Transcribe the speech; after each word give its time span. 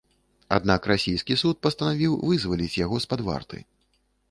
Аднак 0.55 0.87
расійскі 0.91 1.37
суд 1.41 1.59
пастанавіў 1.67 2.17
вызваліць 2.31 2.79
яго 2.85 2.95
з-пад 3.07 3.25
варты. 3.31 3.63